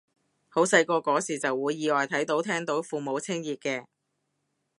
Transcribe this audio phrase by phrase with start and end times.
[0.49, 3.85] 好細個嗰時就會意外睇到聽到父母親熱嘅